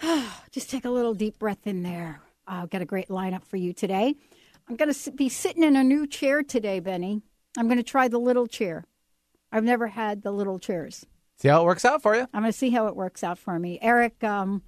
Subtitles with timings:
[0.50, 2.20] Just take a little deep breath in there.
[2.46, 4.14] I've got a great lineup for you today.
[4.68, 7.22] I'm going to be sitting in a new chair today, Benny.
[7.56, 8.84] I'm going to try the little chair.
[9.52, 11.06] I've never had the little chairs.
[11.38, 12.26] See how it works out for you.
[12.32, 13.78] I'm going to see how it works out for me.
[13.80, 14.62] Eric, um,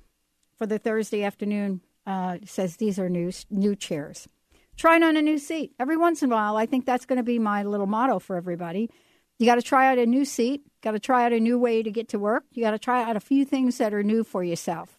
[0.56, 4.28] for the Thursday afternoon, uh, says these are new new chairs.
[4.76, 6.56] Trying on a new seat every once in a while.
[6.56, 8.90] I think that's going to be my little motto for everybody.
[9.38, 10.62] You got to try out a new seat.
[10.82, 12.44] Got to try out a new way to get to work.
[12.52, 14.97] You got to try out a few things that are new for yourself.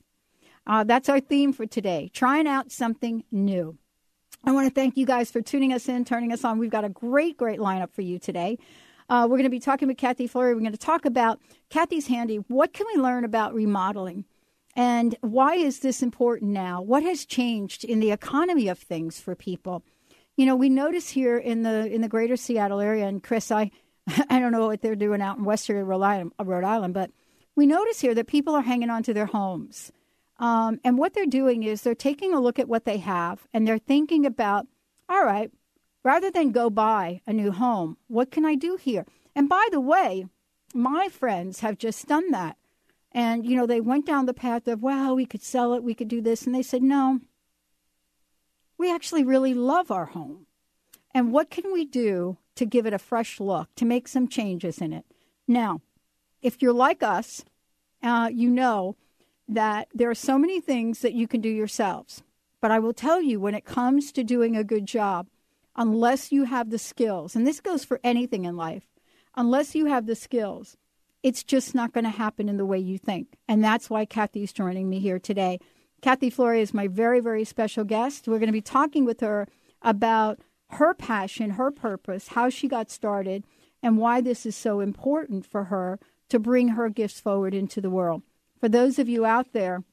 [0.70, 3.76] Uh, that's our theme for today trying out something new.
[4.44, 6.60] I want to thank you guys for tuning us in, turning us on.
[6.60, 8.60] We've got a great, great lineup for you today.
[9.10, 10.54] Uh, we're going to be talking with Cathy Fleury.
[10.54, 12.36] We're going to talk about Cathy's Handy.
[12.48, 14.26] What can we learn about remodeling?
[14.76, 16.84] And why is this important now?
[16.84, 19.84] What has changed in the economy of things for people?
[20.38, 23.72] You know, we notice here in the in the greater Seattle area, and Chris, I
[24.30, 27.10] I don't know what they're doing out in Western Rhode Island, but
[27.56, 29.92] we notice here that people are hanging on to their homes.
[30.40, 33.68] Um, and what they're doing is they're taking a look at what they have and
[33.68, 34.68] they're thinking about,
[35.10, 35.52] all right,
[36.04, 39.06] rather than go buy a new home, what can I do here?
[39.36, 40.26] And by the way,
[40.74, 42.56] my friends have just done that.
[43.12, 45.96] And, you know, they went down the path of, well, we could sell it, we
[45.96, 46.46] could do this.
[46.46, 47.20] And they said, no,
[48.78, 50.46] we actually really love our home.
[51.14, 54.78] And what can we do to give it a fresh look, to make some changes
[54.78, 55.06] in it?
[55.48, 55.82] Now,
[56.42, 57.44] if you're like us,
[58.04, 58.96] uh, you know
[59.50, 62.22] that there are so many things that you can do yourselves.
[62.62, 65.28] But I will tell you, when it comes to doing a good job,
[65.76, 68.84] unless you have the skills, and this goes for anything in life,
[69.36, 70.78] unless you have the skills,
[71.24, 73.38] it's just not going to happen in the way you think.
[73.48, 75.60] And that's why Cathy's joining me here today.
[76.02, 78.28] Cathy Fleury is my very, very special guest.
[78.28, 79.48] We're going to be talking with her
[79.82, 80.40] about
[80.72, 83.46] her passion, her purpose, how she got started,
[83.82, 86.00] and why this is so important for her
[86.30, 88.22] to bring her gifts forward into the world
[88.60, 89.84] for those of you out there,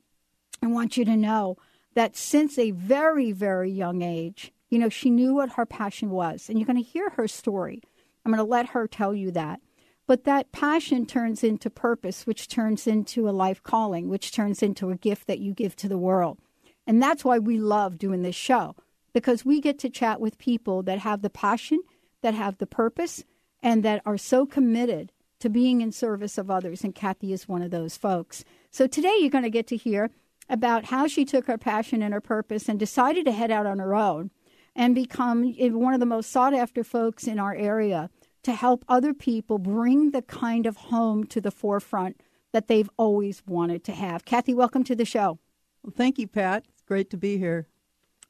[0.62, 1.56] I want you to know
[1.94, 6.48] that since a very, very young age, you know, she knew what her passion was.
[6.48, 7.82] And you're going to hear her story.
[8.24, 9.60] I'm going to let her tell you that.
[10.06, 14.90] But that passion turns into purpose, which turns into a life calling, which turns into
[14.90, 16.38] a gift that you give to the world.
[16.86, 18.76] And that's why we love doing this show,
[19.12, 21.80] because we get to chat with people that have the passion,
[22.22, 23.24] that have the purpose,
[23.62, 25.10] and that are so committed
[25.40, 26.82] to being in service of others.
[26.84, 28.44] And Cathy is one of those folks.
[28.70, 30.10] So today you're going to get to hear
[30.48, 33.78] about how she took her passion and her purpose and decided to head out on
[33.78, 34.30] her own
[34.74, 38.10] and become one of the most sought after folks in our area
[38.42, 42.20] to help other people bring the kind of home to the forefront
[42.52, 44.24] that they've always wanted to have.
[44.24, 45.38] Cathy, welcome to the show.
[45.82, 46.64] Well, thank you, Pat.
[46.72, 47.66] It's great to be here.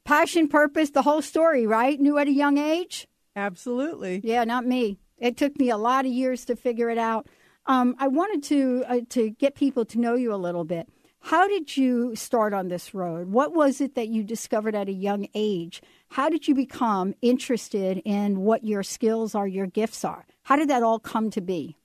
[0.04, 2.00] Passion, purpose, the whole story, right?
[2.00, 3.06] Knew at a young age?
[3.34, 4.20] Absolutely.
[4.24, 4.98] Yeah, not me.
[5.18, 7.26] It took me a lot of years to figure it out.
[7.66, 10.88] Um, I wanted to uh, to get people to know you a little bit.
[11.20, 13.28] How did you start on this road?
[13.28, 15.82] What was it that you discovered at a young age?
[16.10, 20.24] How did you become interested in what your skills are, your gifts are?
[20.44, 21.76] How did that all come to be?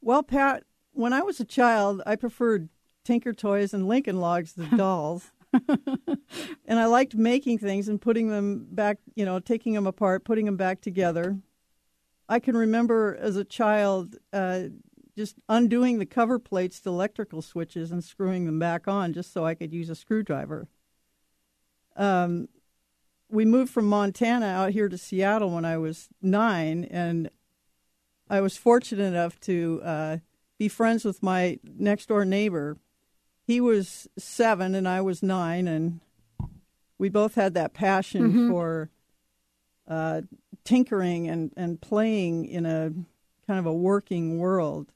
[0.00, 0.62] Well, Pat,
[0.92, 2.70] when I was a child, I preferred
[3.04, 5.32] Tinker Toys and Lincoln Logs to dolls.
[5.52, 10.46] and I liked making things and putting them back, you know, taking them apart, putting
[10.46, 11.36] them back together.
[12.28, 14.64] I can remember as a child uh,
[15.16, 19.44] just undoing the cover plates to electrical switches and screwing them back on just so
[19.46, 20.68] I could use a screwdriver.
[21.96, 22.48] Um,
[23.28, 27.30] we moved from Montana out here to Seattle when I was nine, and
[28.28, 30.16] I was fortunate enough to uh,
[30.58, 32.76] be friends with my next door neighbor.
[33.42, 36.00] He was seven and I was nine, and
[36.98, 38.50] we both had that passion mm-hmm.
[38.50, 38.90] for
[39.88, 40.22] uh,
[40.66, 42.92] tinkering and, and playing in a
[43.46, 44.92] kind of a working world.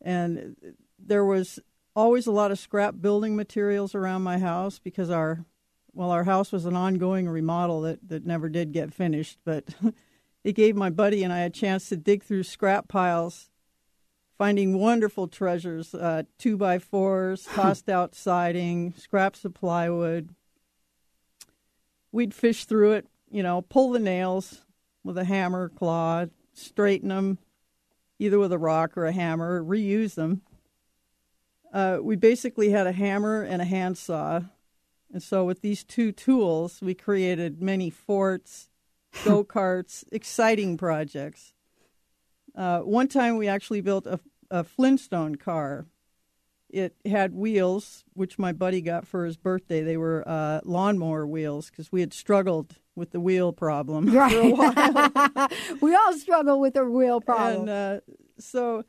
[0.00, 0.54] And
[0.98, 1.58] there was
[1.96, 5.44] always a lot of scrap building materials around my house because our
[5.92, 9.64] well our house was an ongoing remodel that, that never did get finished, but
[10.44, 13.50] it gave my buddy and I a chance to dig through scrap piles
[14.38, 20.30] finding wonderful treasures uh, two by fours, tossed out siding, scraps of plywood.
[22.12, 24.62] We'd fish through it, you know, pull the nails
[25.08, 27.38] with a hammer, claw, straighten them
[28.18, 30.42] either with a rock or a hammer, reuse them.
[31.72, 34.40] Uh, we basically had a hammer and a handsaw.
[35.12, 38.68] And so, with these two tools, we created many forts,
[39.24, 41.54] go karts, exciting projects.
[42.54, 44.20] Uh, one time, we actually built a,
[44.50, 45.86] a Flintstone car.
[46.70, 49.82] It had wheels, which my buddy got for his birthday.
[49.82, 54.32] They were uh, lawnmower wheels because we had struggled with the wheel problem right.
[54.32, 55.48] for a while.
[55.80, 57.68] we all struggle with the wheel problem.
[57.68, 58.00] And uh,
[58.38, 58.84] so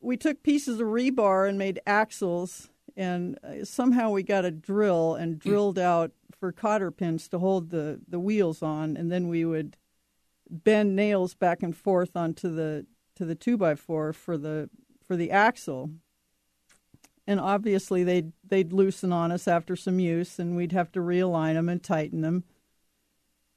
[0.00, 5.14] we took pieces of rebar and made axles, and uh, somehow we got a drill
[5.14, 9.44] and drilled out for cotter pins to hold the, the wheels on, and then we
[9.44, 9.76] would
[10.48, 12.86] bend nails back and forth onto the
[13.16, 14.68] to the two by four for the
[15.04, 15.90] for the axle.
[17.26, 21.54] And obviously they'd they'd loosen on us after some use, and we'd have to realign
[21.54, 22.44] them and tighten them.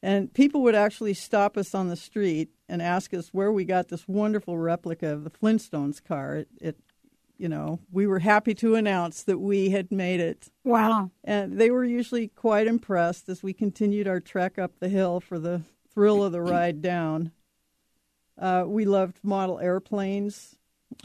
[0.01, 3.89] And people would actually stop us on the street and ask us where we got
[3.89, 6.37] this wonderful replica of the Flintstones car.
[6.37, 6.77] It, it,
[7.37, 10.47] you know, we were happy to announce that we had made it.
[10.63, 11.11] Wow.
[11.23, 15.37] And they were usually quite impressed as we continued our trek up the hill for
[15.37, 15.61] the
[15.93, 17.31] thrill of the ride down.
[18.37, 20.55] Uh, we loved model airplanes.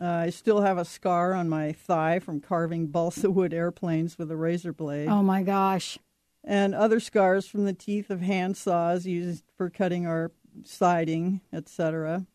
[0.00, 4.30] Uh, I still have a scar on my thigh from carving balsa wood airplanes with
[4.30, 5.08] a razor blade.
[5.08, 5.98] Oh my gosh
[6.44, 10.30] and other scars from the teeth of hand saws used for cutting our
[10.64, 12.26] siding, etc.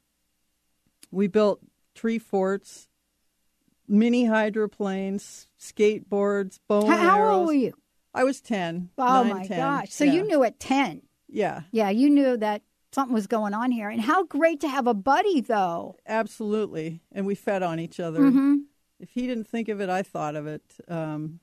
[1.11, 1.61] We built
[1.93, 2.87] tree forts,
[3.87, 7.35] mini hydroplanes, skateboards, bow how, how arrows.
[7.35, 7.73] old were you?
[8.13, 8.89] I was ten.
[8.97, 9.57] Oh nine, my 10.
[9.57, 9.91] gosh!
[9.91, 10.13] So yeah.
[10.13, 11.03] you knew at ten.
[11.27, 11.61] Yeah.
[11.71, 14.93] Yeah, you knew that something was going on here, and how great to have a
[14.93, 15.95] buddy, though.
[16.07, 18.19] Absolutely, and we fed on each other.
[18.19, 18.55] Mm-hmm.
[18.99, 20.63] If he didn't think of it, I thought of it.
[20.87, 21.39] Um,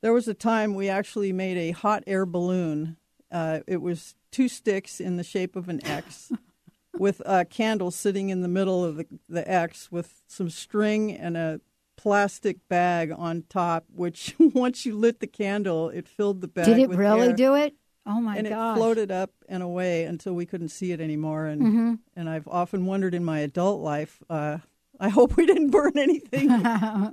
[0.00, 2.96] there was a time we actually made a hot air balloon.
[3.30, 6.32] Uh, it was two sticks in the shape of an X
[6.98, 11.36] with a candle sitting in the middle of the, the X with some string and
[11.36, 11.60] a
[11.96, 16.66] plastic bag on top, which once you lit the candle, it filled the bag.
[16.66, 17.34] Did it really air.
[17.34, 17.74] do it?
[18.08, 18.38] Oh my god.
[18.38, 18.76] and gosh.
[18.76, 21.46] it floated up and away until we couldn't see it anymore.
[21.46, 21.94] And mm-hmm.
[22.16, 24.58] and I've often wondered in my adult life, uh,
[25.00, 26.48] I hope we didn't burn anything.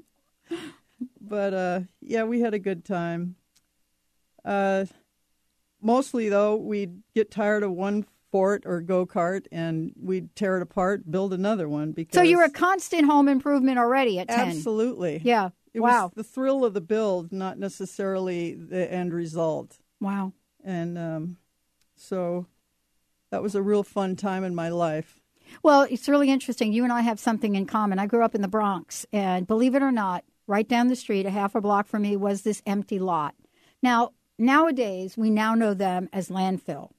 [1.22, 3.36] but uh, yeah, we had a good time.
[4.46, 4.86] Uh,
[5.82, 10.64] mostly though, we'd get tired of one fort or go kart, and we'd tear it
[10.64, 11.92] apart, build another one.
[11.92, 14.48] Because so you were a constant home improvement already at ten.
[14.50, 15.50] absolutely, Yeah.
[15.74, 16.06] It wow.
[16.06, 19.78] was the thrill of the build, not necessarily the end result.
[20.00, 20.32] Wow.
[20.66, 21.38] And um,
[21.96, 22.48] so
[23.30, 25.22] that was a real fun time in my life.
[25.62, 26.74] Well, it's really interesting.
[26.74, 28.00] You and I have something in common.
[28.00, 31.28] I grew up in the Bronx, and believe it or not, right down the street,
[31.28, 33.36] a half a block from me, was this empty lot.
[33.84, 36.90] Now, nowadays, we now know them as landfill.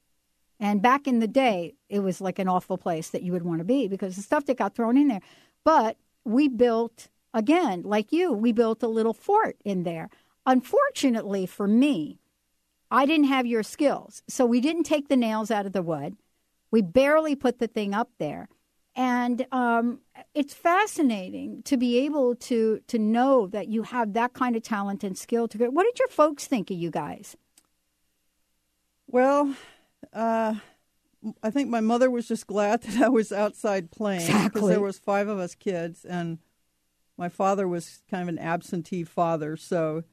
[0.59, 3.59] And back in the day, it was like an awful place that you would want
[3.59, 5.21] to be because the stuff that got thrown in there.
[5.63, 10.09] But we built, again, like you, we built a little fort in there.
[10.45, 12.19] Unfortunately for me,
[12.89, 14.23] I didn't have your skills.
[14.27, 16.15] So we didn't take the nails out of the wood.
[16.71, 18.49] We barely put the thing up there.
[18.95, 19.99] And um,
[20.33, 25.03] it's fascinating to be able to to know that you have that kind of talent
[25.03, 25.47] and skill.
[25.49, 25.69] To go.
[25.69, 27.35] What did your folks think of you guys?
[29.05, 29.55] Well,
[30.13, 30.55] uh,
[31.43, 34.69] I think my mother was just glad that I was outside playing because Exactly.
[34.71, 36.39] there was five of us kids, and
[37.17, 40.03] my father was kind of an absentee father, so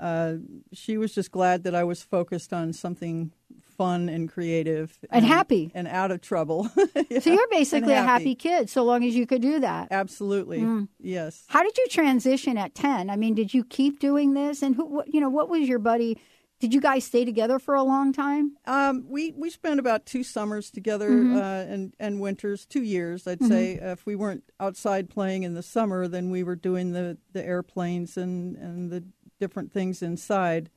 [0.00, 0.34] uh,
[0.72, 3.32] she was just glad that I was focused on something
[3.76, 5.70] fun and creative And happy.
[5.74, 6.68] and out of trouble.
[7.20, 8.06] So you're basically a happy.
[8.24, 9.88] happy kid, so long as you could do that.
[9.90, 10.88] Absolutely, Mm.
[11.00, 11.44] yes.
[11.48, 13.08] How did you transition at ten?
[13.10, 14.62] I mean, did you keep doing this?
[14.62, 16.18] And who, what, you know, what was your buddy?
[16.60, 18.56] Did you guys stay together for a long time?
[18.66, 21.36] Um, we we spent about two summers together Mm-hmm.
[21.36, 21.40] uh,
[21.72, 23.78] and and winters, two years, I'd say.
[23.78, 27.44] Uh, if we weren't outside playing in the summer, then we were doing the, the
[27.44, 29.04] airplanes and, and the
[29.40, 30.70] different things inside.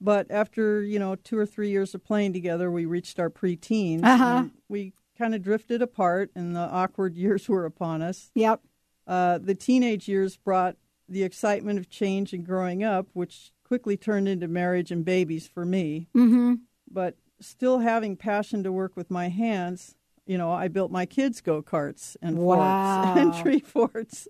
[0.00, 4.04] But after you know two or three years of playing together, we reached our preteens.
[4.04, 4.24] Uh-huh.
[4.24, 8.30] and We kind of drifted apart, and the awkward years were upon us.
[8.34, 8.60] Yep.
[9.06, 10.76] Uh, the teenage years brought
[11.08, 15.64] the excitement of change and growing up, which quickly turned into marriage and babies for
[15.64, 16.54] me Mm-hmm.
[16.90, 19.96] but still having passion to work with my hands,
[20.26, 23.02] you know, I built my kids' go karts and Wow.
[23.02, 24.28] forts and tree forts,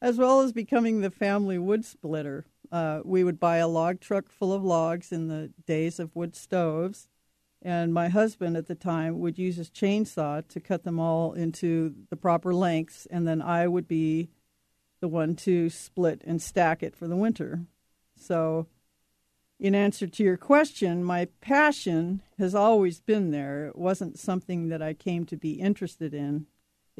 [0.00, 2.44] as well as becoming the family wood splitter.
[2.72, 6.34] Uh, we would buy a log truck full of logs in the days of wood
[6.34, 7.08] stoves,
[7.60, 11.94] And my husband at the time would use his chainsaw to cut them all into
[12.08, 14.30] the proper lengths, and then I would be
[15.00, 17.66] the one to split and stack it for the winter.
[18.16, 18.66] So,
[19.60, 23.66] in answer to your question, my passion has always been there.
[23.66, 26.46] It wasn't something that I came to be interested in.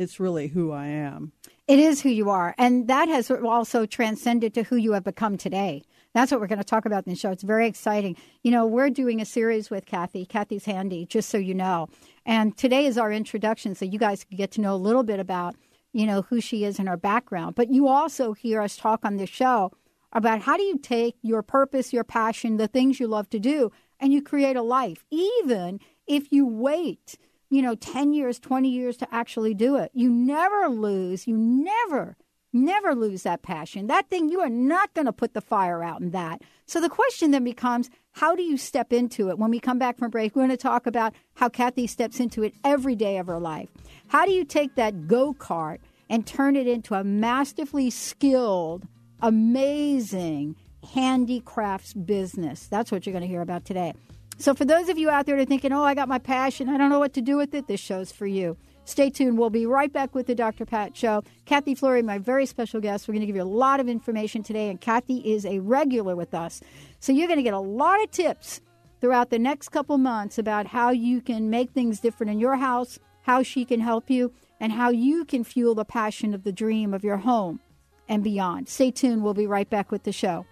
[0.02, 1.32] It's really who I am.
[1.68, 2.54] It is who you are.
[2.58, 5.82] And that has also transcended to who you have become today.
[6.12, 7.30] That's what we're going to talk about in the show.
[7.30, 8.16] It's very exciting.
[8.42, 10.26] You know, we're doing a series with Cathy.
[10.26, 11.88] Cathy's handy, just so you know.
[12.26, 15.20] And today is our introduction, so you guys can get to know a little bit
[15.20, 15.54] about,
[15.92, 17.54] you know, who she is and her background.
[17.54, 19.72] But you also hear us talk on this show
[20.12, 23.72] about how do you take your purpose, your passion, the things you love to do,
[23.98, 27.16] and you create a life, even if you wait,
[27.52, 29.90] you know, 10 years, 20 years to actually do it.
[29.92, 32.16] You never lose, you never
[32.52, 33.86] Never lose that passion.
[33.86, 36.42] That thing, you are not going to put the fire out in that.
[36.66, 39.38] So the question then becomes how do you step into it?
[39.38, 42.42] When we come back from break, we're going to talk about how Cathy steps into
[42.42, 43.70] it every day of her life.
[44.08, 45.78] How do you take that go kart
[46.10, 48.86] and turn it into a masterfully skilled,
[49.22, 50.56] amazing
[50.92, 52.66] handicrafts business?
[52.66, 53.94] That's what you're going to hear about today.
[54.42, 56.68] So, for those of you out there that are thinking, oh, I got my passion,
[56.68, 58.56] I don't know what to do with it, this show's for you.
[58.84, 59.38] Stay tuned.
[59.38, 60.66] We'll be right back with the Dr.
[60.66, 61.22] Pat Show.
[61.44, 63.06] Cathy Fleury, my very special guest.
[63.06, 66.16] We're going to give you a lot of information today, and Cathy is a regular
[66.16, 66.60] with us.
[66.98, 68.60] So you're going to get a lot of tips
[69.00, 72.98] throughout the next couple months about how you can make things different in your house,
[73.20, 76.92] how she can help you, and how you can fuel the passion of the dream
[76.92, 77.60] of your home
[78.08, 78.68] and beyond.
[78.68, 79.22] Stay tuned.
[79.22, 80.46] We'll be right back with the show.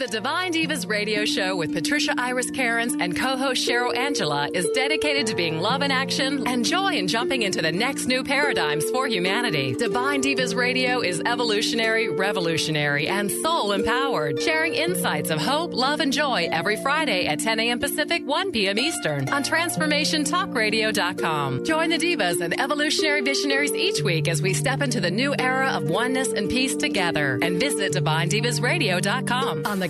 [0.00, 5.26] The Divine Divas radio show with Patricia Iris Cairns and co-host Cheryl Angela is dedicated
[5.26, 9.06] to being love in action and joy in jumping into the next new paradigms for
[9.06, 9.74] humanity.
[9.74, 16.14] Divine Divas radio is evolutionary, revolutionary, and soul empowered, sharing insights of hope, love, and
[16.14, 17.78] joy every Friday at 10 a.m.
[17.78, 18.78] Pacific, 1 p.m.
[18.78, 21.66] Eastern on TransformationTalkRadio.com.
[21.66, 25.72] Join the divas and evolutionary visionaries each week as we step into the new era
[25.72, 27.38] of oneness and peace together.
[27.42, 29.89] And visit DivineDivasRadio.com on the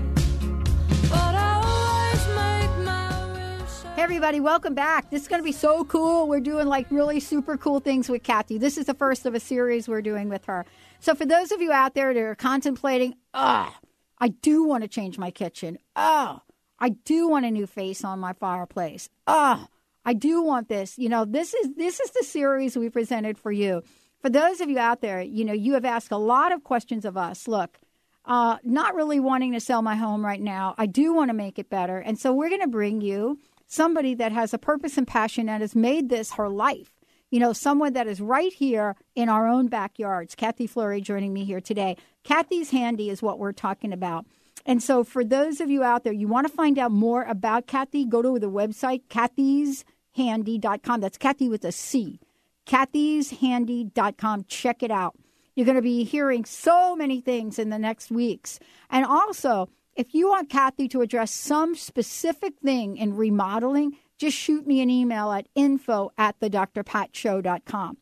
[3.94, 5.08] Hey, everybody, welcome back.
[5.08, 6.26] This is going to be so cool.
[6.26, 8.58] We're doing like really super cool things with Cathy.
[8.58, 10.66] This is the first of a series we're doing with her.
[10.98, 13.72] So, for those of you out there that are contemplating, oh,
[14.18, 15.78] I do want to change my kitchen.
[15.94, 16.40] Oh,
[16.80, 19.08] I do want a new face on my fireplace.
[19.28, 19.64] Oh,
[20.04, 20.98] I do want this.
[20.98, 23.84] You know, this is this is the series we presented for you.
[24.22, 27.04] For those of you out there, you know, you have asked a lot of questions
[27.04, 27.46] of us.
[27.46, 27.78] Look,
[28.30, 30.76] uh, not really wanting to sell my home right now.
[30.78, 31.98] I do want to make it better.
[31.98, 35.62] And so we're going to bring you somebody that has a purpose and passion and
[35.62, 36.92] has made this her life.
[37.30, 40.36] You know, someone that is right here in our own backyards.
[40.36, 41.96] Cathy Fleury joining me here today.
[42.22, 44.26] Cathy's Handy is what we're talking about.
[44.64, 47.66] And so, for those of you out there, you want to find out more about
[47.66, 51.00] Cathy, go to the website, cathyshandy.com.
[51.00, 52.20] That's Cathy with a C.
[52.66, 54.44] cathyshandy.com.
[54.44, 55.16] Check it out.
[55.60, 58.58] You're going to be hearing so many things in the next weeks.
[58.88, 64.66] And also, if you want Cathy to address some specific thing in remodeling, just shoot
[64.66, 67.98] me an email at info at the drpatshow.com.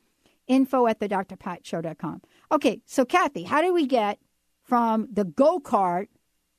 [0.47, 2.23] Info at the drpatshow.com.
[2.53, 4.21] Okay, so Cathy, how do we get
[4.63, 6.07] from the go kart,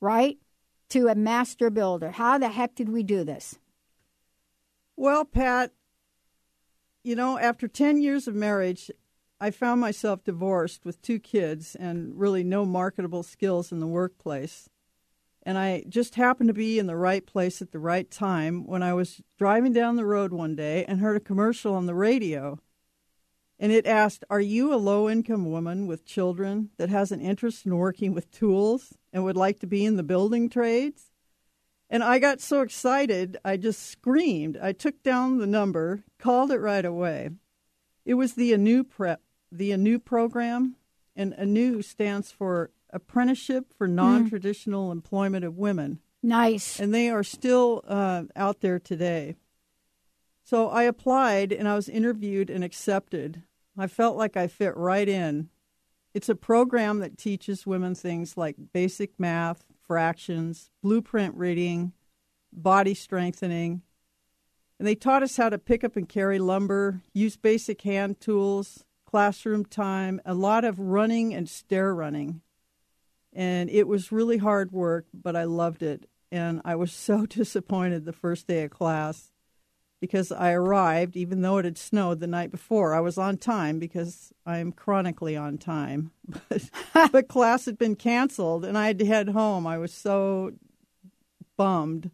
[0.01, 0.38] right,
[0.89, 2.12] to a master builder?
[2.12, 3.58] How the heck did we do this?
[4.98, 5.72] Well, Pat,
[7.06, 8.91] you know, after 10 years of marriage,
[9.41, 14.69] I found myself divorced with two kids and really no marketable skills in the workplace.
[15.43, 18.84] And I just happened to be in the right place at the right time when
[18.84, 22.60] I was driving down the road one day and heard a commercial on the radio.
[23.58, 27.65] And it asked, Are you a low income woman with children that has an interest
[27.65, 31.12] in working with tools and would like to be in the building trades?
[31.89, 34.58] And I got so excited, I just screamed.
[34.62, 37.29] I took down the number, called it right away.
[38.05, 40.75] It was the ANEW prep the ANEW program,
[41.15, 43.96] and ANEW stands for Apprenticeship for hmm.
[43.96, 44.94] Non-Traditional mm.
[44.94, 46.00] Employment of Women.
[46.22, 46.79] Nice.
[46.79, 49.36] And they are still uh, out there today.
[50.44, 53.44] So I applied and I was interviewed and accepted.
[53.77, 55.50] I felt like I fit right in.
[56.13, 61.94] It's a program that teaches women things like basic math, fractions, blueprint reading,
[62.51, 63.84] body strengthening.
[64.79, 68.86] And they taught us how to pick up and carry lumber, use basic hand tools,
[69.10, 72.42] classroom time, a lot of running and stair running.
[73.34, 76.08] And it was really hard work, but I loved it.
[76.32, 79.32] And I was so disappointed the first day of class
[80.00, 82.93] because I arrived, even though it had snowed the night before.
[82.93, 86.12] I was on time because I'm chronically on time.
[86.93, 89.65] But, but class had been canceled and I had to head home.
[89.65, 90.52] I was so
[91.58, 92.12] bummed.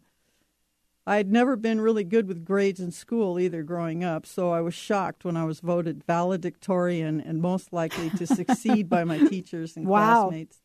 [1.06, 4.60] I had never been really good with grades in school either growing up, so I
[4.60, 9.76] was shocked when I was voted valedictorian and most likely to succeed by my teachers
[9.76, 10.24] and wow.
[10.24, 10.62] classmates.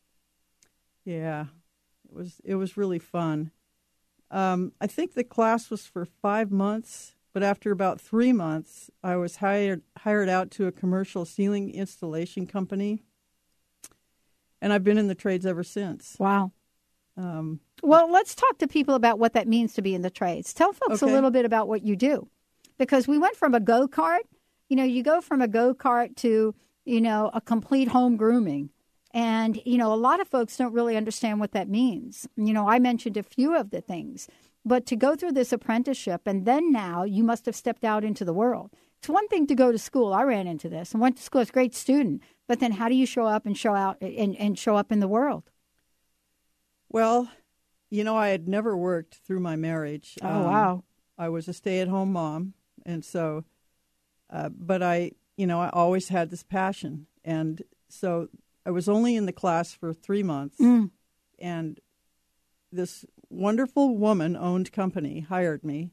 [1.04, 1.46] Yeah,
[2.08, 3.52] it was it was really fun.
[4.32, 9.14] Um, I think the class was for five months, but after about three months, I
[9.16, 13.04] was hired hired out to a commercial ceiling installation company,
[14.60, 16.16] and I've been in the trades ever since.
[16.18, 16.50] Wow.
[17.16, 20.54] Um, well, let's talk to people about what that means to be in the trades.
[20.54, 21.10] Tell folks okay.
[21.10, 22.28] a little bit about what you do,
[22.78, 24.22] because we went from a go kart.
[24.68, 28.70] You know, you go from a go kart to you know a complete home grooming,
[29.12, 32.26] and you know a lot of folks don't really understand what that means.
[32.36, 34.28] You know, I mentioned a few of the things,
[34.64, 38.24] but to go through this apprenticeship and then now you must have stepped out into
[38.24, 38.70] the world.
[38.98, 40.12] It's one thing to go to school.
[40.12, 42.88] I ran into this and went to school as a great student, but then how
[42.88, 45.50] do you show up and show out and, and show up in the world?
[46.92, 47.30] Well,
[47.90, 50.16] you know, I had never worked through my marriage.
[50.22, 50.84] Oh, um, wow.
[51.18, 52.54] I was a stay at home mom.
[52.84, 53.44] And so,
[54.30, 57.06] uh, but I, you know, I always had this passion.
[57.24, 58.28] And so
[58.66, 60.58] I was only in the class for three months.
[60.58, 60.90] Mm.
[61.38, 61.80] And
[62.70, 65.90] this wonderful woman owned company hired me.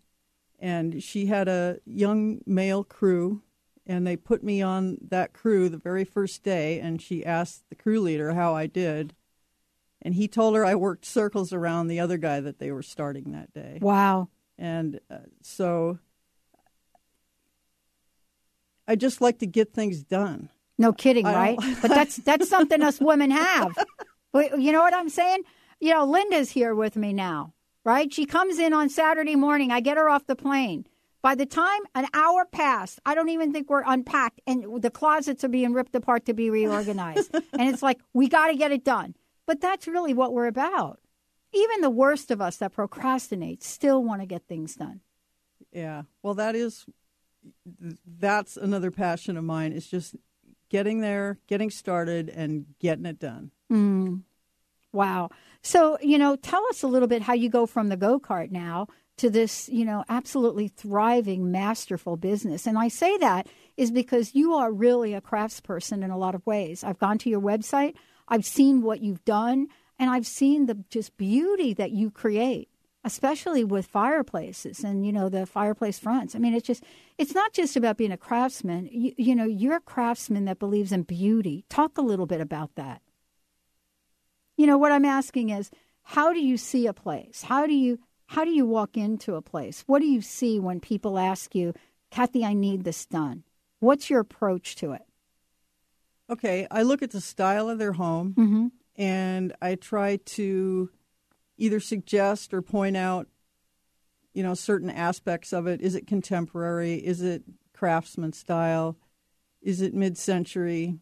[0.59, 3.41] And she had a young male crew.
[3.85, 6.79] And they put me on that crew the very first day.
[6.79, 9.15] And she asked the crew leader how I did
[10.01, 13.31] and he told her I worked circles around the other guy that they were starting
[13.31, 13.79] that day.
[13.81, 14.29] Wow.
[14.57, 15.99] And uh, so
[18.87, 20.49] I just like to get things done.
[20.77, 21.57] No kidding, right?
[21.81, 23.77] but that's that's something us women have.
[24.33, 25.43] You know what I'm saying?
[25.79, 28.13] You know, Linda's here with me now, right?
[28.13, 29.71] She comes in on Saturday morning.
[29.71, 30.85] I get her off the plane.
[31.21, 35.43] By the time an hour passed, I don't even think we're unpacked, and the closets
[35.43, 37.33] are being ripped apart to be reorganized.
[37.53, 39.15] and it's like we got to get it done.
[39.49, 40.99] But that's really what we're about.
[41.53, 44.99] Even the worst of us that procrastinate still want to get things done.
[45.71, 46.03] Yeah.
[46.21, 46.85] Well, that is
[48.05, 50.15] that's another passion of mine is just
[50.69, 53.49] getting there, getting started and getting it done.
[53.71, 54.21] Mm.
[54.93, 55.31] Wow.
[55.63, 58.85] So, you know, tell us a little bit how you go from the go-kart now
[59.17, 62.67] to this, you know, absolutely thriving, masterful business.
[62.67, 66.45] And I say that is because you are really a craftsperson in a lot of
[66.45, 66.83] ways.
[66.83, 67.95] I've gone to your website.
[68.29, 72.69] I've seen what you've done, and I've seen the just beauty that you create.
[73.03, 76.35] especially with fireplaces and you know the fireplace fronts.
[76.35, 76.83] I mean, it's just
[77.17, 78.89] it's not just about being a craftsman.
[78.91, 81.65] You, you know, you're a craftsman that believes in beauty.
[81.69, 83.01] Talk a little bit about that.
[84.57, 85.71] You know, what I'm asking is,
[86.03, 87.43] how do you see a place?
[87.43, 89.83] How do you how do you walk into a place?
[89.87, 91.73] What do you see when people ask you,
[92.11, 93.43] Cathy, I need this done?
[93.79, 95.03] What's your approach to it?
[96.29, 98.67] Okay, I look at the style of their home Mm-hmm.
[98.95, 100.89] and I try to
[101.57, 103.27] either suggest or point out,
[104.33, 105.81] you know, certain aspects of it.
[105.81, 106.95] Is it contemporary?
[106.95, 108.95] Is it craftsman style?
[109.61, 110.95] Is it mid century?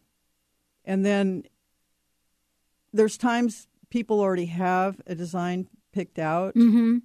[0.84, 1.44] And then
[2.92, 6.98] there's times people already have a design picked out, Mm-hmm.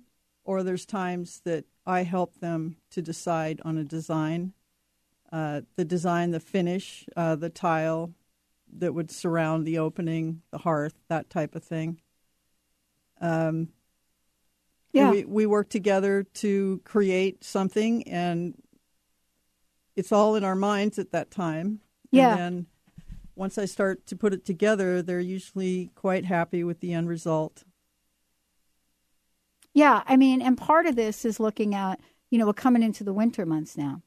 [0.45, 4.53] or there's times that I help them to decide on a design.
[5.33, 8.13] Uh, the design, the finish, uh, the tile
[8.77, 11.99] that would surround the opening, the hearth, that type of thing.
[13.19, 13.69] Um,
[14.91, 15.09] Yeah.
[15.09, 18.53] we, we work together to create something, and
[19.95, 21.79] it's all in our minds at that time.
[22.11, 22.29] Yeah.
[22.29, 22.65] And then
[23.35, 27.63] once I start to put it together, they're usually quite happy with the end result.
[29.73, 33.03] Yeah, I mean, and part of this is looking at, you know, we're coming into
[33.03, 34.03] the winter months now.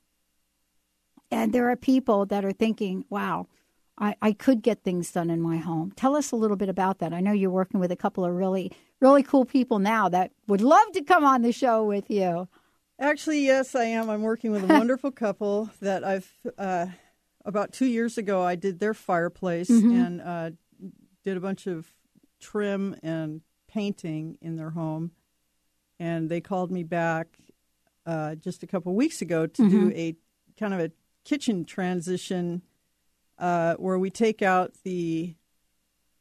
[1.30, 3.46] And there are people that are thinking, wow,
[3.98, 5.92] I, I could get things done in my home.
[5.96, 7.12] Tell us a little bit about that.
[7.12, 10.60] I know you're working with a couple of really, really cool people now that would
[10.60, 12.48] love to come on the show with you.
[12.98, 14.08] Actually, yes, I am.
[14.08, 16.86] I'm working with a wonderful couple that I've uh,
[17.44, 18.42] about two years ago.
[18.42, 20.50] I did their fireplace and uh,
[21.24, 21.92] did a bunch of
[22.40, 25.10] trim and painting in their home,
[25.98, 27.28] and they called me back
[28.06, 30.16] uh, just a couple weeks ago to do a
[30.58, 30.90] kind of a
[31.26, 32.62] kitchen transition
[33.38, 35.34] uh, where we take out the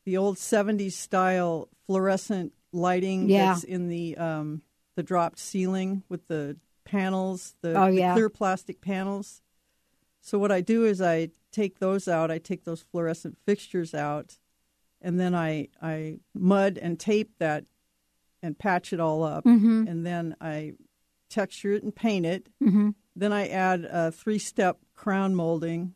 [0.04, 3.54] the old '70s style fluorescent lighting Yeah.
[3.54, 4.62] that's in the um,
[4.96, 9.42] the dropped ceiling with the panels, the, Oh, the clear plastic panels.
[10.22, 12.32] So what I do is I take those out.
[12.32, 14.38] I take those fluorescent fixtures out,
[15.02, 17.66] and then I I mud and tape that
[18.42, 19.88] and patch it all up, Mm-hmm.
[19.88, 20.74] and then I
[21.30, 22.48] texture it and paint it.
[22.62, 22.90] Mm-hmm.
[23.16, 25.94] Then I add a three-step crown molding,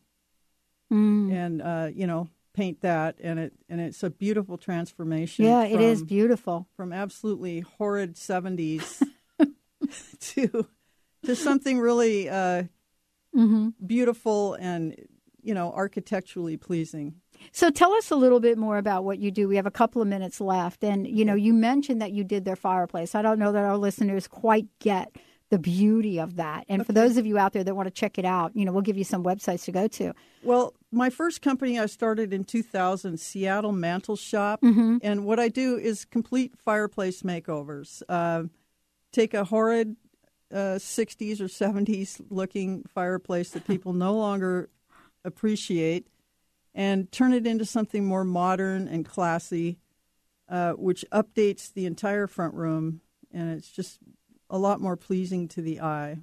[0.91, 1.31] Mm.
[1.31, 5.45] and uh, you know paint that, and it and it's a beautiful transformation.
[5.45, 6.67] Yeah, it is beautiful.
[6.75, 9.03] from absolutely horrid '70s
[10.19, 10.67] to
[11.25, 12.63] to something really uh,
[13.35, 13.69] Mm-hmm.
[13.85, 14.95] beautiful and
[15.43, 17.13] you know architecturally pleasing.
[17.51, 19.47] So tell us a little bit more about what you do.
[19.47, 20.83] We have a couple of minutes left.
[20.83, 23.15] And, you know, you mentioned that you did their fireplace.
[23.15, 25.15] I don't know that our listeners quite get
[25.49, 26.65] the beauty of that.
[26.69, 28.71] And for those of you out there that want to check it out, you know,
[28.71, 30.13] we'll give you some websites to go to.
[30.43, 34.97] Well, my first company I started in 2000, Seattle Mantel Shop, Mm-hmm.
[35.01, 38.01] and what I do is complete fireplace makeovers.
[38.07, 38.43] Uh,
[39.11, 39.95] take a horrid
[40.53, 44.69] uh, 60s or 70s looking fireplace that people no longer
[45.25, 46.07] appreciate
[46.75, 49.77] and turn it into something more modern and classy,
[50.47, 53.99] uh, which updates the entire front room, and it's just
[54.49, 56.17] a lot more pleasing to the eye.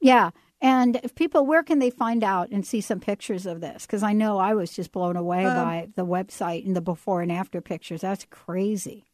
[0.00, 0.30] Yeah.
[0.60, 3.86] And if people, where can they find out and see some pictures of this?
[3.86, 7.22] Because I know I was just blown away Um, by the website and the before
[7.22, 8.00] and after pictures.
[8.00, 9.04] That's crazy.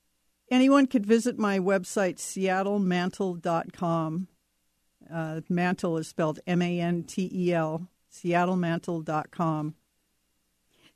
[0.51, 4.29] Anyone could visit my website, seattlemantel.com.
[5.13, 9.75] Uh, mantel is spelled M A N T E L, seattlemantel.com.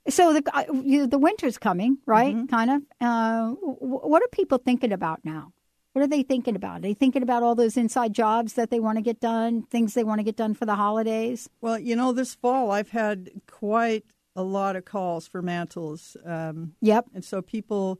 [0.08, 2.34] So the uh, you, the winter's coming, right?
[2.34, 2.46] Mm-hmm.
[2.46, 2.82] Kind of.
[3.00, 5.52] Uh, wh- what are people thinking about now?
[5.92, 6.78] What are they thinking about?
[6.78, 9.94] Are they thinking about all those inside jobs that they want to get done, things
[9.94, 11.48] they want to get done for the holidays?
[11.60, 14.04] Well, you know, this fall I've had quite
[14.36, 16.16] a lot of calls for mantels.
[16.24, 17.06] Um, Yep.
[17.14, 17.98] and so people,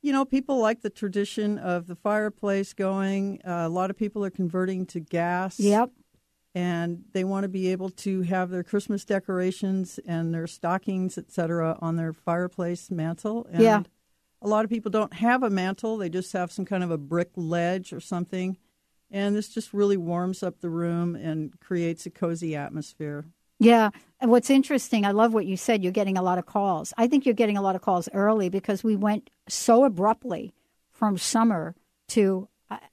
[0.00, 3.40] you know, people like the tradition of the fireplace going.
[3.44, 5.58] Uh, a lot of people are converting to gas.
[5.60, 5.90] Yep.
[6.56, 11.76] and they want to be able to have their Christmas decorations and their stockings, etc.,
[11.82, 13.44] on their fireplace mantel.
[13.50, 13.82] And Yeah.
[14.44, 16.98] A lot of people don't have a mantel; they just have some kind of a
[16.98, 18.58] brick ledge or something,
[19.10, 23.24] and this just really warms up the room and creates a cozy atmosphere.
[23.58, 23.90] Yeah.
[24.20, 25.82] And what's interesting, I love what you said.
[25.82, 26.92] You're getting a lot of calls.
[26.98, 30.52] I think you're getting a lot of calls early because we went so abruptly
[30.90, 31.74] from summer
[32.08, 32.48] to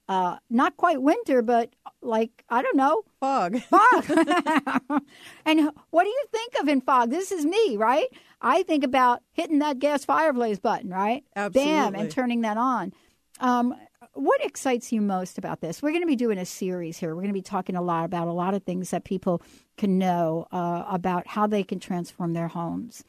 [0.08, 1.70] uh, not quite winter, but
[2.02, 3.60] like, I don't know, Fog.
[3.62, 4.04] fog.
[5.46, 7.10] and what do you think of in fog?
[7.10, 8.08] This is me, right?
[8.40, 11.24] I think about hitting that gas fireplace button, right?
[11.52, 12.92] Bam, and turning that on.
[13.40, 13.74] Um,
[14.14, 15.82] what excites you most about this?
[15.82, 17.10] We're going to be doing a series here.
[17.10, 19.42] We're going to be talking a lot about a lot of things that people
[19.76, 23.04] can know uh, about how they can transform their homes.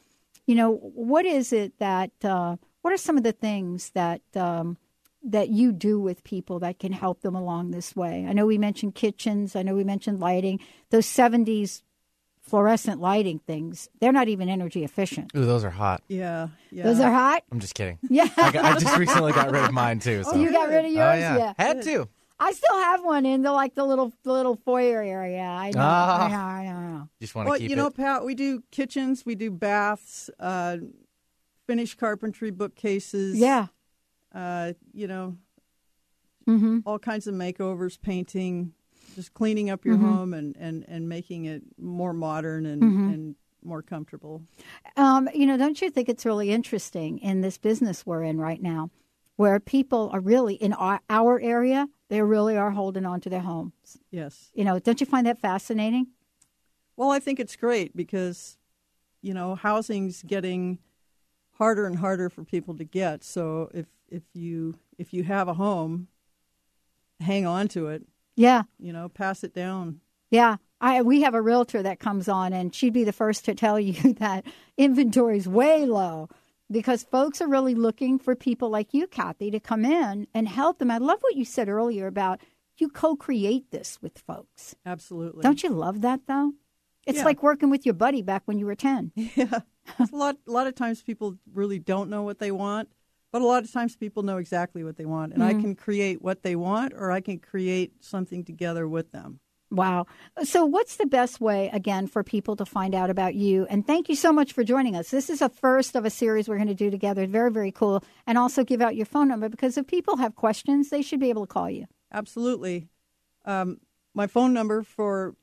[0.46, 4.76] You know, what is it that, uh, what are some of the things that um,
[5.24, 8.26] that you do with people that can help them along this way?
[8.28, 9.56] I know we mentioned kitchens.
[9.56, 10.60] I know we mentioned lighting.
[10.90, 11.82] Those 70s
[12.42, 15.32] fluorescent lighting things, they're not even energy efficient.
[15.34, 16.02] Ooh, those are hot.
[16.08, 16.84] Yeah, yeah.
[16.84, 17.42] Those are hot?
[17.50, 17.98] I'm just kidding.
[18.10, 18.28] Yeah.
[18.36, 20.22] I, got- I just recently got rid of mine too.
[20.24, 20.32] So.
[20.34, 21.20] Oh, you got rid of Oh, yours?
[21.20, 21.54] yeah.
[21.56, 22.06] Had to.
[22.38, 25.40] I still have one in the like the little the little foyer area.
[25.42, 25.80] I know.
[25.80, 26.24] Ah.
[26.26, 26.36] I know.
[26.36, 26.78] I know.
[26.78, 27.08] I know.
[27.20, 27.78] Just want to Well, keep you it.
[27.78, 30.78] know, Pat, we do kitchens, we do baths, uh,
[31.66, 33.38] finished carpentry bookcases.
[33.38, 33.68] Yeah.
[34.34, 35.36] Uh, you know,
[36.46, 36.80] Mm-hmm.
[36.84, 38.74] all kinds of makeovers, painting,
[39.14, 40.00] just cleaning up your Mhm.
[40.02, 43.14] home and, and, and making it more modern and, Mhm.
[43.14, 44.42] and more comfortable.
[44.96, 48.60] Um, you know, don't you think it's really interesting in this business we're in right
[48.60, 48.90] now,
[49.36, 53.40] where people are really in our, our area, they really are holding on to their
[53.40, 53.96] homes.
[54.10, 54.50] Yes.
[54.52, 56.08] You know, don't you find that fascinating?
[56.94, 58.58] Well, I think it's great because,
[59.22, 60.78] you know, housing's getting
[61.52, 63.24] harder and harder for people to get.
[63.24, 66.08] So if if you if you have a home,
[67.20, 68.02] hang on to it.
[68.36, 68.62] Yeah.
[68.78, 70.00] You know, pass it down.
[70.30, 70.56] Yeah.
[70.80, 73.78] I, we have a realtor that comes on, and she'd be the first to tell
[73.80, 74.44] you that
[74.76, 76.28] inventory is way low
[76.70, 80.78] because folks are really looking for people like you, Cathy, to come in and help
[80.78, 80.90] them.
[80.90, 82.40] I love what you said earlier about
[82.76, 84.74] you co create this with folks.
[84.84, 85.42] Absolutely.
[85.42, 86.52] Don't you love that, though?
[87.06, 87.24] It's Yeah.
[87.24, 89.12] like working with your buddy back when you were 10.
[89.36, 89.60] Yeah.
[89.98, 92.88] a lot a lot of times people really don't know what they want,
[93.34, 95.60] but a lot of times people know exactly what they want and I Mhm.
[95.60, 99.40] can create what they want or I can create something together with them.
[99.72, 100.06] Wow.
[100.44, 103.66] So, what's the best way, again, for people to find out about you?
[103.68, 105.10] And thank you so much for joining us.
[105.10, 107.26] This is a first of a series we're going to do together.
[107.26, 108.04] Very, very cool.
[108.24, 111.28] And also give out your phone number because if people have questions, they should be
[111.28, 111.86] able to call you.
[112.12, 112.86] Absolutely.
[113.44, 113.80] Um,
[114.14, 115.34] my phone number for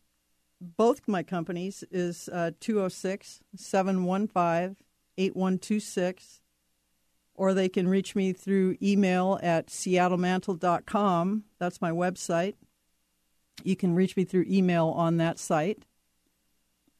[0.62, 4.77] both my companies is uh, 206 715
[5.17, 6.40] 8126,
[7.41, 11.43] or they can reach me through email at seattlemantel.com.
[11.58, 12.54] That's my website.
[13.63, 15.84] You can reach me through email on that site,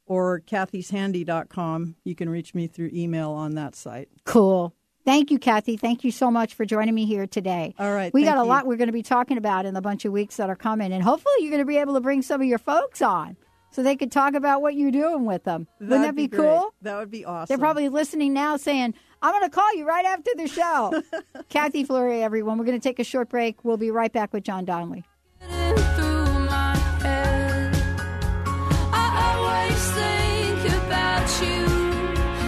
[0.08, 1.96] or cathyshandy.com.
[2.04, 4.10] You can reach me through email on that site.
[4.26, 4.74] Cool.
[5.06, 5.78] Thank you, Cathy.
[5.78, 7.76] Thank you so much for joining me here today.
[7.78, 8.12] All right.
[8.12, 8.48] We got a you.
[8.48, 10.92] lot we're going to be talking about in the bunch of weeks that are coming.
[10.92, 13.38] And hopefully, you're going to be able to bring some of your folks on
[13.70, 15.68] so they could talk about what you're doing with them.
[15.80, 16.74] Wouldn't that That'd be, cool?
[16.82, 17.46] That would be awesome.
[17.48, 21.04] They're probably listening now saying, I'm going to call you right after the show.
[21.50, 22.58] Cathy Fleury, everyone.
[22.58, 23.64] We're going to take a short break.
[23.64, 25.04] We'll be right back with John Donnelly.
[25.40, 27.76] through my head.
[28.92, 29.08] I
[29.38, 31.66] always think about you,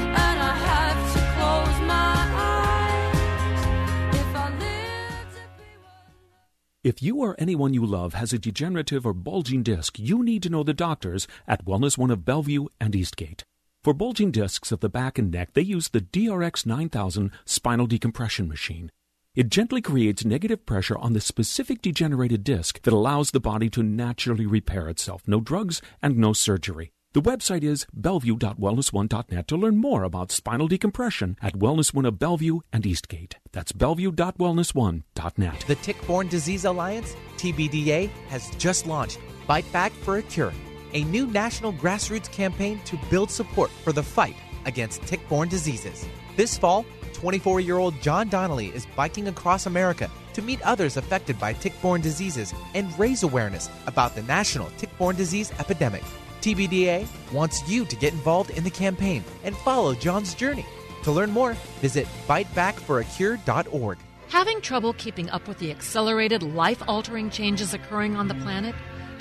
[0.08, 7.36] and I have to close my eyes if I live to be If you or
[7.38, 11.28] anyone you love has a degenerative or bulging disc, you need to know the doctors
[11.48, 13.44] at Wellness One of Bellevue and Eastgate.
[13.84, 18.48] For bulging discs of the back and neck, they use the DRX 9000 spinal decompression
[18.48, 18.90] machine.
[19.36, 23.84] It gently creates negative pressure on the specific degenerated disc that allows the body to
[23.84, 25.24] naturally repair itself.
[25.28, 26.94] No drugs and no surgery.
[27.12, 32.62] The website is bellevue.wellness1.net to learn more about spinal decompression at Wellness One of Bellevue
[32.72, 33.36] and Eastgate.
[33.52, 35.66] That's bellevue.wellness1.net.
[35.68, 40.54] The Tick-Borne Disease Alliance, TBDA, has just launched Bite Back for a Cure,
[40.94, 46.08] a new national grassroots campaign to build support for the fight against tick-borne diseases.
[46.36, 52.02] This fall, 24-year-old John Donnelly is biking across America to meet others affected by tick-borne
[52.02, 56.04] diseases and raise awareness about the national tick-borne disease epidemic.
[56.42, 60.66] TBDA wants you to get involved in the campaign and follow John's journey.
[61.04, 63.98] To learn more, visit bitebackforacure.org.
[64.30, 68.74] Having trouble keeping up with the accelerated, life altering changes occurring on the planet?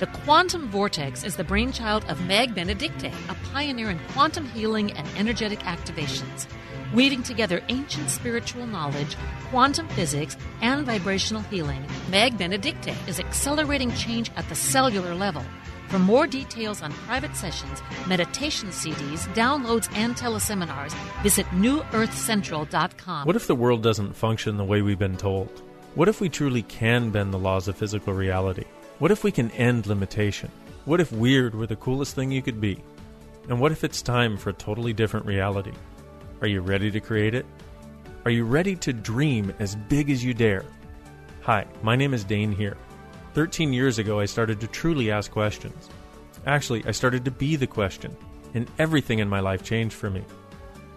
[0.03, 5.07] The quantum vortex is the brainchild of Meg Benedicte, a pioneer in quantum healing and
[5.17, 6.45] energetic activations.
[6.93, 9.15] Weaving together ancient spiritual knowledge,
[9.49, 15.45] quantum physics, and vibrational healing, Meg Benedicte is accelerating change at the cellular level.
[15.87, 23.25] For more details on private sessions, meditation CDs, downloads, and teleseminars, visit newearthcentral.com.
[23.25, 25.61] What if the world doesn't function the way we've been told?
[25.95, 28.65] What if we truly can bend the laws of physical reality?
[29.03, 30.49] What if we can end limitation?
[30.85, 32.81] What if weird were the coolest thing you could be?
[33.49, 35.73] And what if it's time for a totally different reality?
[36.39, 37.45] Are you ready to create it?
[38.23, 40.63] Are you ready to dream as big as you dare?
[41.41, 42.77] Hi, my name is Dain Heer.
[43.33, 45.89] 13 years ago, I started to truly ask questions.
[46.45, 48.15] Actually, I started to be the question,
[48.53, 50.23] and everything in my life changed for me.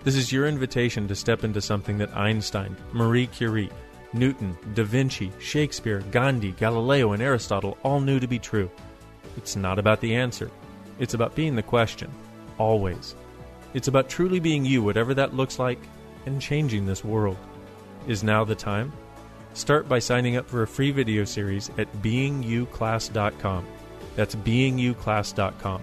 [0.04, 3.72] This is your invitation to step into something that Einstein, Marie Curie,
[4.12, 8.70] Newton, Da Vinci, Shakespeare, Gandhi, Galileo, and Aristotle all knew to be true.
[9.36, 10.50] It's not about the answer,
[10.98, 12.10] it's about being the question,
[12.58, 13.14] always.
[13.74, 15.78] It's about truly being you, whatever that looks like,
[16.24, 17.36] and changing this world.
[18.06, 18.92] Is now the time?
[19.54, 23.66] Start by signing up for a free video series at beinguclass.com.
[24.14, 25.82] That's beinguclass.com.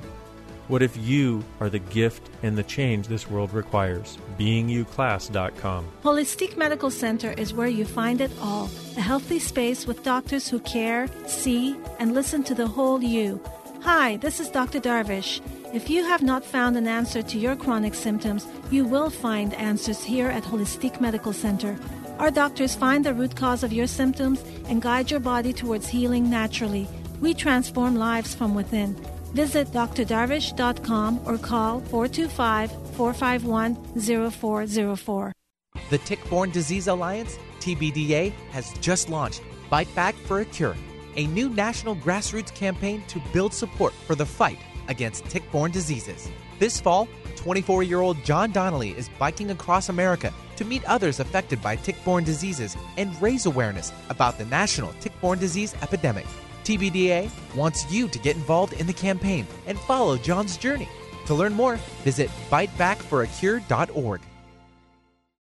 [0.70, 4.18] What if you are the gift and the change this world requires?
[4.40, 5.88] beinguclass.com.
[6.04, 10.60] Holistic Medical Center is where you find it all a healthy space with doctors who
[10.60, 13.42] care, see, and listen to the whole you.
[13.82, 14.80] Hi, this is Dr.
[14.80, 15.42] Darvish.
[15.74, 20.04] If you have not found an answer to your chronic symptoms, you will find answers
[20.04, 21.78] here at Holistic Medical Center.
[22.20, 26.30] Our doctors find the root cause of your symptoms and guide your body towards healing
[26.30, 26.88] naturally.
[27.20, 28.96] We transform lives from within.
[29.34, 33.76] Visit drdarvish.com or call 425 451
[34.32, 35.34] 0404.
[35.90, 40.76] The Tick Borne Disease Alliance, TBDA, has just launched Bite Back for a Cure,
[41.16, 46.30] a new national grassroots campaign to build support for the fight against tick borne diseases.
[46.60, 51.62] This fall, 24 year old John Donnelly is biking across America to meet others affected
[51.62, 56.26] by tick borne diseases and raise awareness about the national tick borne disease epidemic.
[56.64, 60.90] TBDA wants you to get involved in the campaign and follow John's journey.
[61.28, 64.22] To learn more, visit bitebackforacure.org.